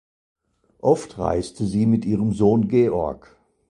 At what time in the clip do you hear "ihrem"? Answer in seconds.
2.05-2.33